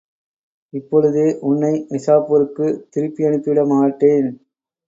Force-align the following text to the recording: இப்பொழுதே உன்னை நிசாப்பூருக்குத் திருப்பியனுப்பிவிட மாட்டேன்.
இப்பொழுதே 0.73 1.25
உன்னை 1.41 1.71
நிசாப்பூருக்குத் 1.91 2.81
திருப்பியனுப்பிவிட 2.93 3.63
மாட்டேன். 3.67 4.29